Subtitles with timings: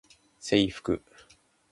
[0.41, 0.99] 制服